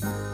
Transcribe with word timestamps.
Bye. 0.00 0.33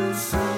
to 0.00 0.14
say. 0.14 0.49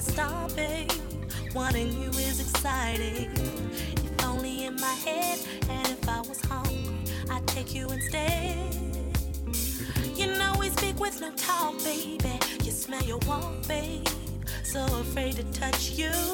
Stop, 0.00 0.50
stopping. 0.50 0.88
Wanting 1.54 1.92
you 2.00 2.08
is 2.10 2.38
exciting. 2.40 3.32
If 3.34 4.24
only 4.24 4.66
in 4.66 4.76
my 4.76 4.94
head, 5.04 5.40
and 5.68 5.88
if 5.88 6.08
I 6.08 6.20
was 6.20 6.40
hungry, 6.42 6.94
I'd 7.28 7.44
take 7.48 7.74
you 7.74 7.88
instead. 7.88 8.56
You 10.14 10.26
know 10.38 10.54
we 10.60 10.70
speak 10.70 11.00
with 11.00 11.20
no 11.20 11.32
talk, 11.32 11.82
baby. 11.82 12.38
You 12.62 12.70
smell 12.70 13.02
your 13.02 13.18
warmth, 13.26 13.66
babe. 13.66 14.06
So 14.62 14.84
afraid 14.84 15.34
to 15.34 15.42
touch 15.52 15.90
you. 15.90 16.27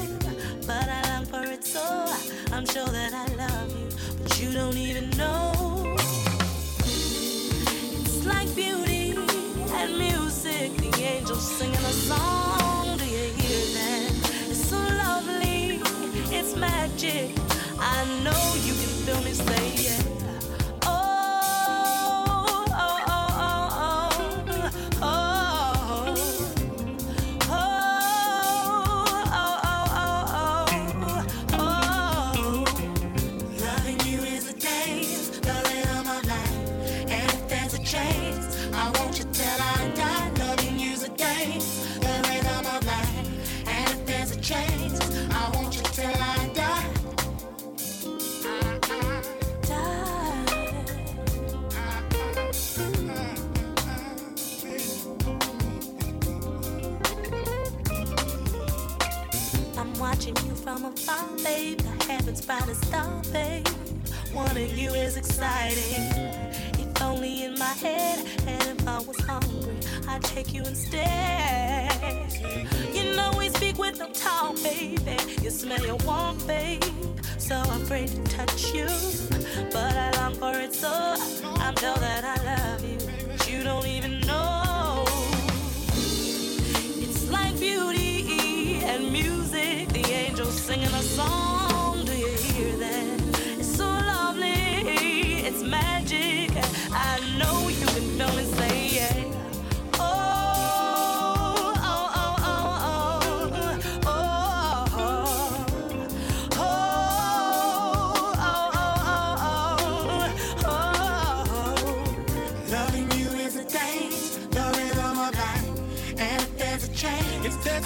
You 70.55 70.63
instead. 70.63 71.04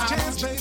chance, 0.10 0.42
baby. 0.42 0.59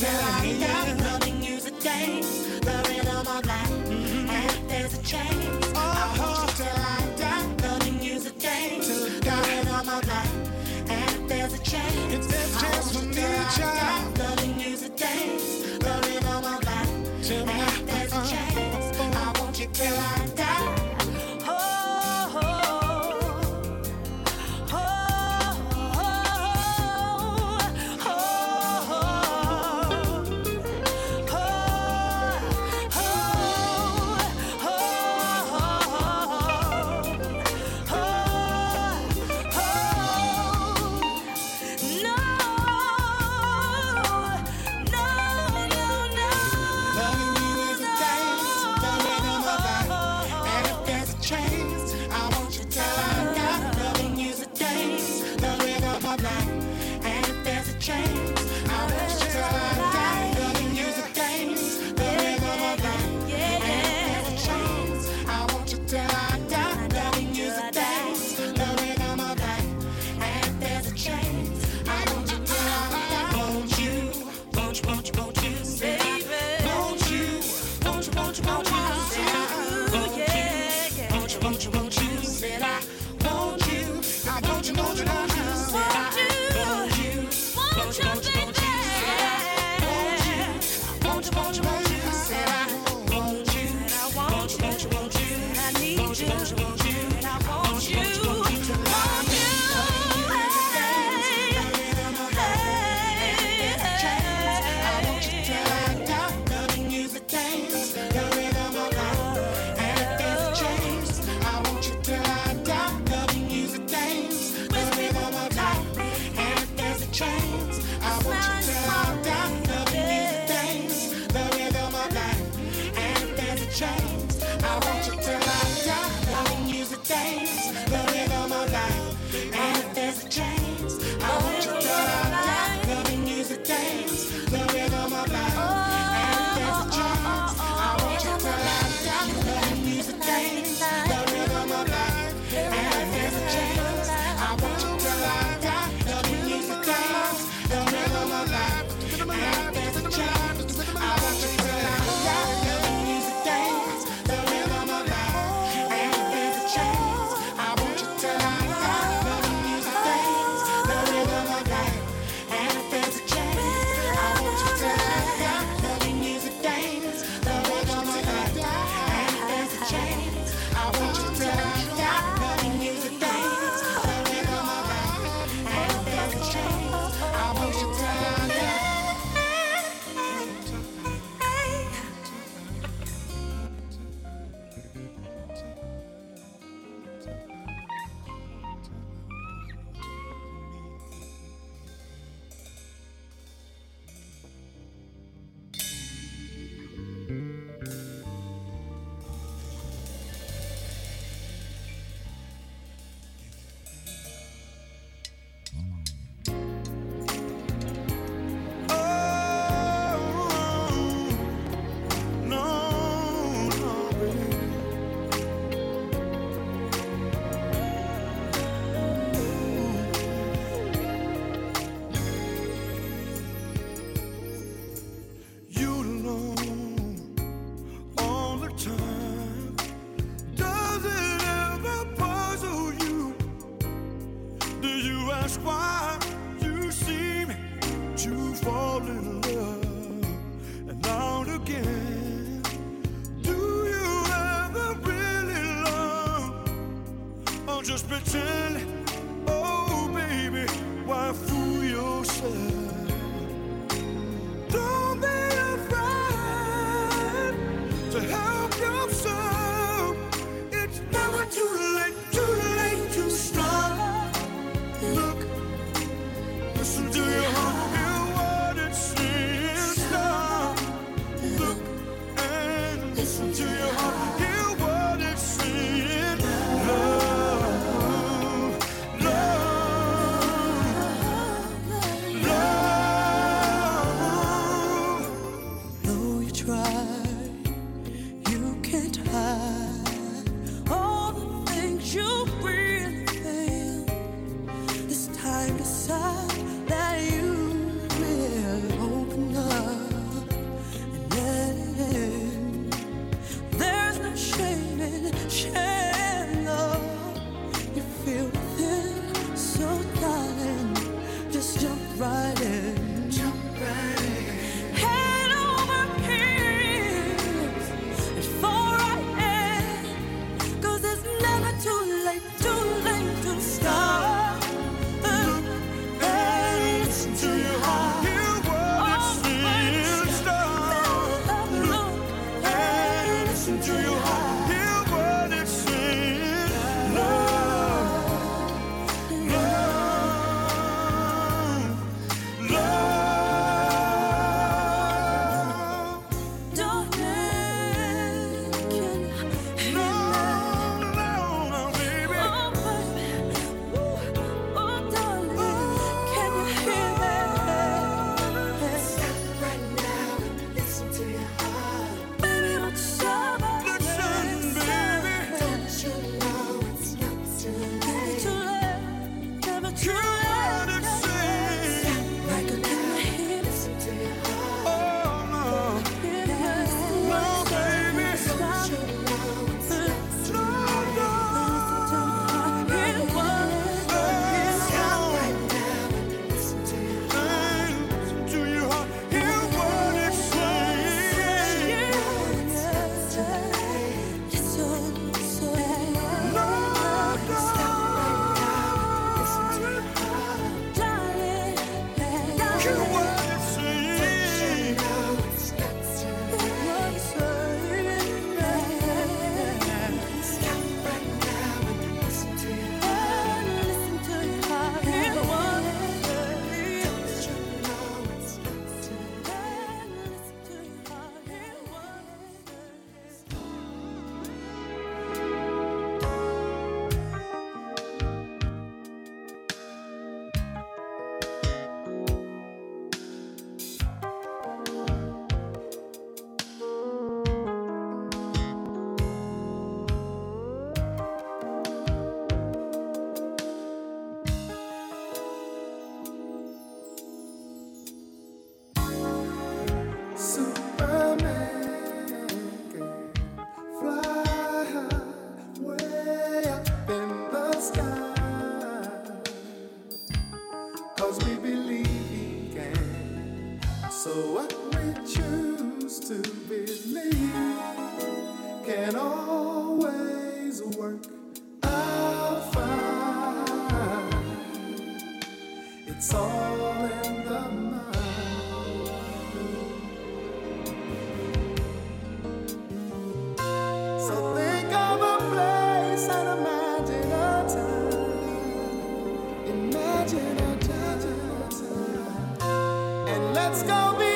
Ooh, 493.70 493.74
someday 493.74 494.27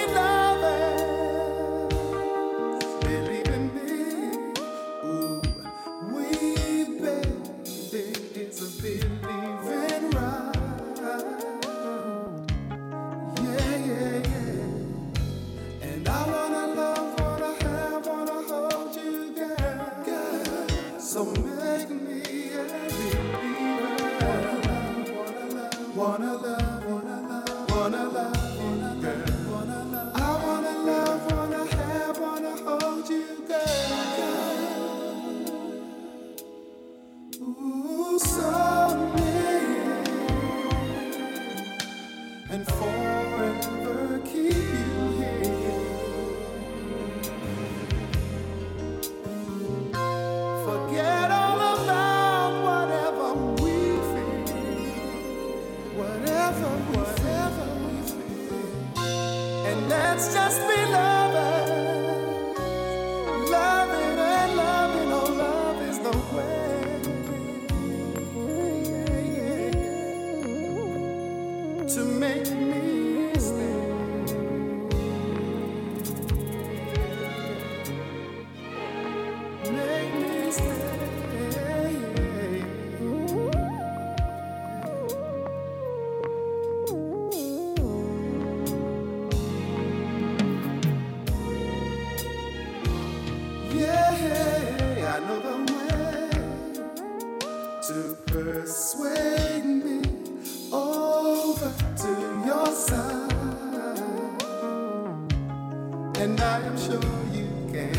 I 106.52 106.60
am 106.66 106.76
sure 106.76 107.00
you 107.32 107.48
can. 107.72 107.94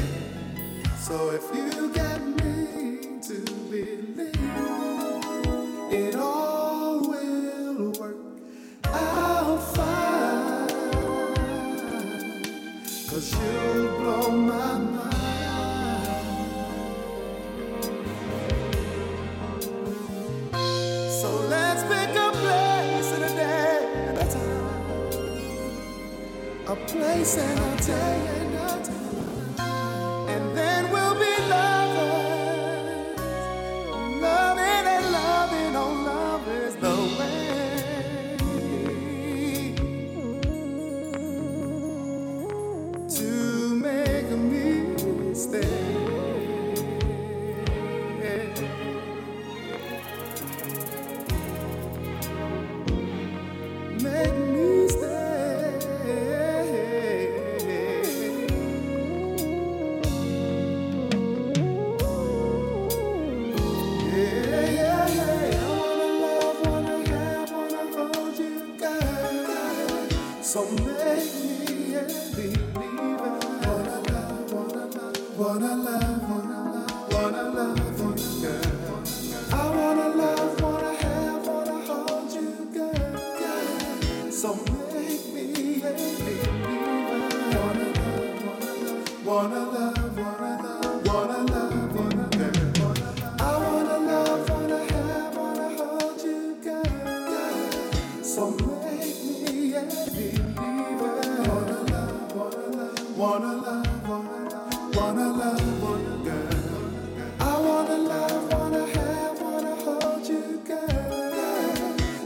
So 0.97 1.31
if 1.31 1.43
you 1.55 1.91
get 1.91 2.21
me 2.23 3.19
to 3.27 3.39
believe 3.71 4.19
it 5.91 6.15
all 6.15 6.99
will 6.99 7.91
work 7.99 8.15
out 8.85 9.57
fine. 9.75 10.67
Cause 13.09 13.33
you 13.33 13.89
blow 13.97 14.29
my 14.29 14.77
mind. 14.77 15.13
place 26.87 27.37
and 27.37 27.62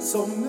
So 0.08 0.47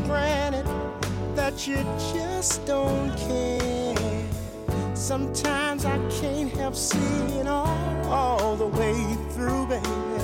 for 0.00 0.06
granted 0.06 0.66
that 1.34 1.66
you 1.66 1.76
just 2.12 2.64
don't 2.66 3.16
care. 3.16 3.94
Sometimes 4.94 5.84
I 5.84 5.98
can't 6.20 6.50
help 6.52 6.74
seeing 6.74 7.46
all, 7.46 7.68
all 8.06 8.56
the 8.56 8.66
way 8.66 9.16
through, 9.30 9.66
baby. 9.66 10.15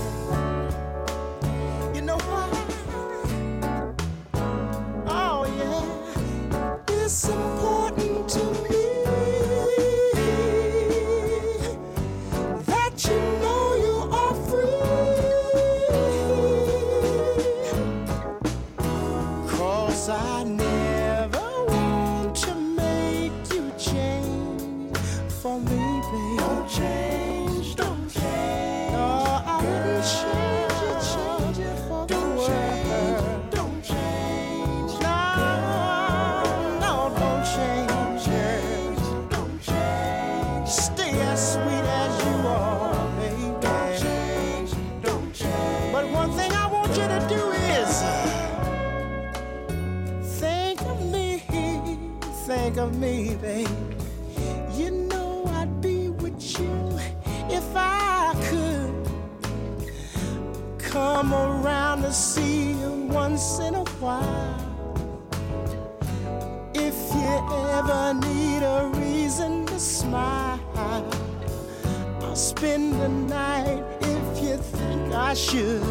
spend 72.63 72.93
the 73.01 73.09
night 73.09 73.83
if 74.03 74.41
you 74.41 74.57
think 74.57 75.13
I 75.13 75.35
should. 75.35 75.83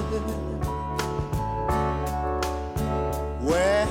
Where 3.43 3.85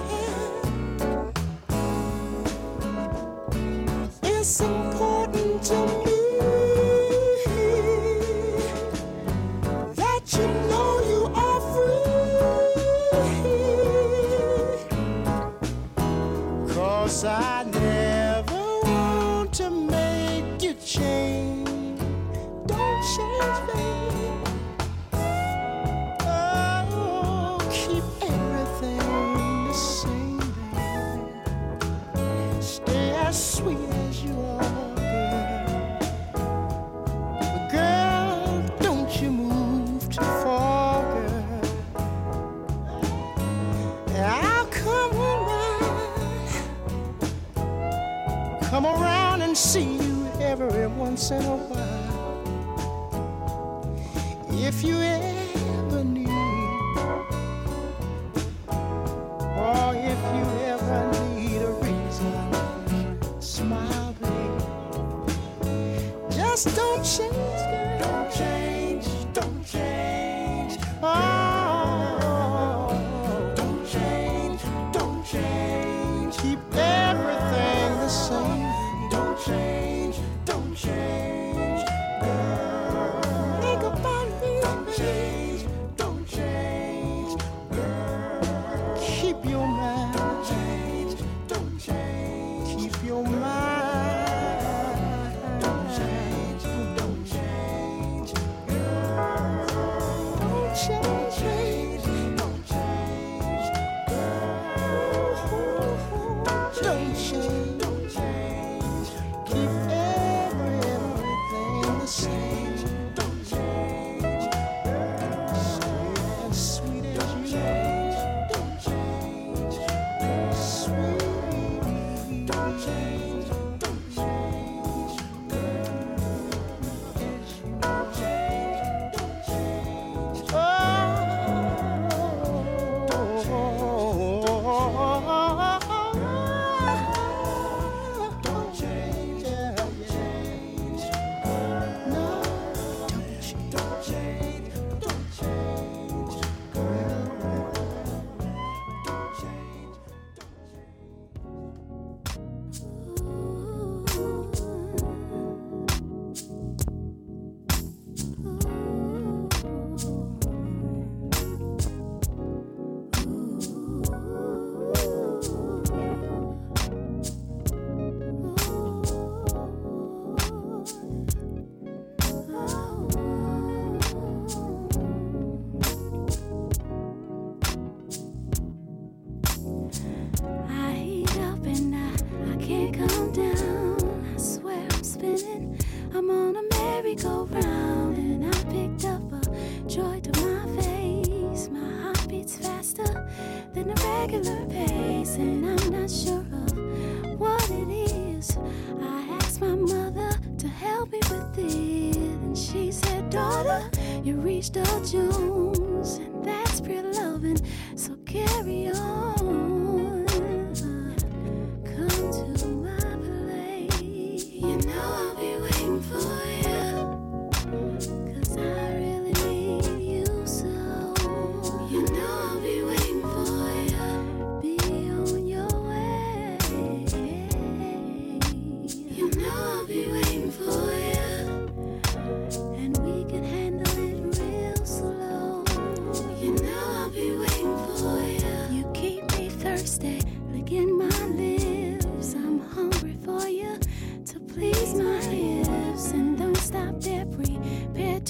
don't 66.65 67.07
share. 67.07 67.30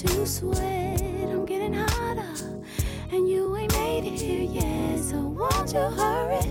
to 0.01 0.25
sweat. 0.25 1.01
I'm 1.01 1.45
getting 1.45 1.73
hotter, 1.73 2.63
and 3.11 3.29
you 3.29 3.55
ain't 3.55 3.71
made 3.73 4.05
it 4.05 4.19
here 4.19 4.41
yet. 4.41 4.99
So 4.99 5.17
won't 5.19 5.73
you 5.73 5.79
hurry? 5.79 6.41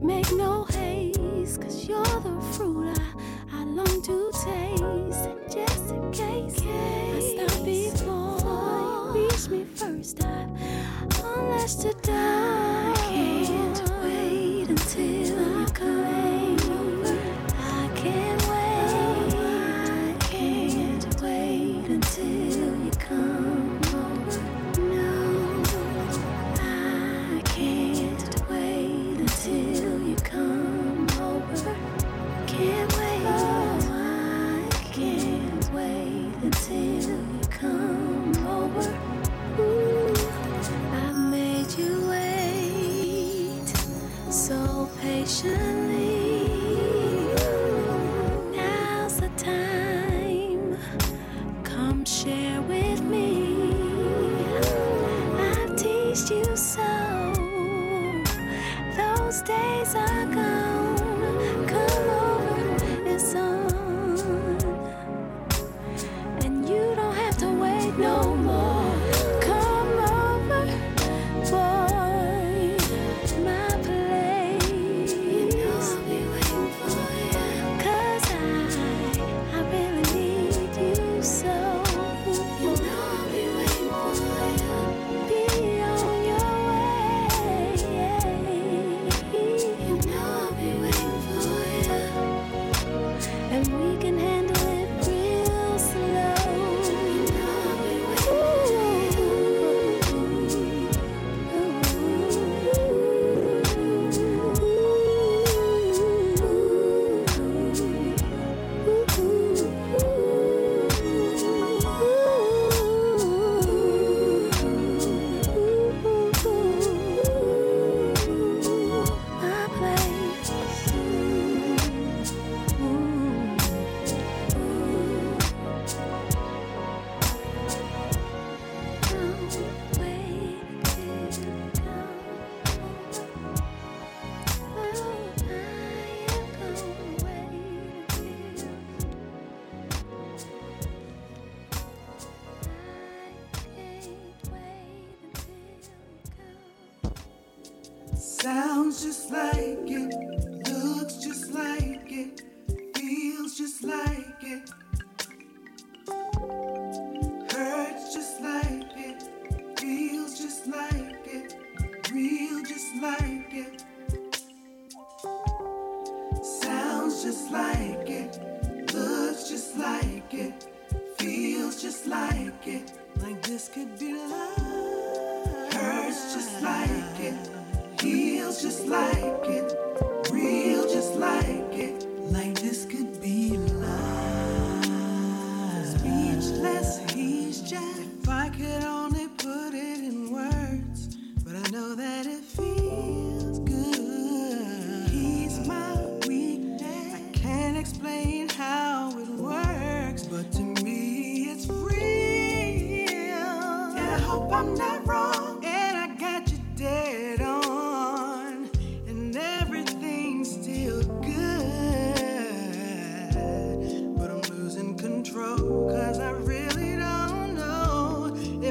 Make 0.00 0.30
no 0.32 0.64
haste, 0.64 1.62
cause 1.62 1.88
you're 1.88 2.04
the 2.04 2.38
fruit 2.52 2.98
I, 2.98 3.60
I 3.60 3.64
long 3.64 4.02
to 4.02 4.30
taste. 4.32 4.82
And 4.82 5.50
just 5.50 5.90
in 5.90 6.12
case, 6.12 6.60
I 6.60 7.46
stop 7.46 7.64
before 7.64 9.14
you 9.14 9.24
reach 9.24 9.48
me 9.48 9.64
first 9.64 10.18
time, 10.18 10.54
to 11.08 11.94
die. 12.02 12.41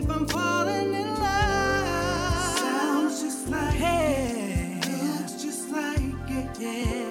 if 0.01 0.09
I'm 0.09 0.25
falling 0.25 0.93
in 0.93 1.07
love. 1.07 2.57
Sounds 2.57 3.21
just 3.21 3.49
like 3.49 3.73
hey. 3.73 4.79
it. 4.81 5.19
Looks 5.19 5.43
just 5.43 5.69
like 5.69 6.01
it. 6.29 6.59
Yeah. 6.59 7.10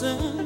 Heaven 0.00 0.37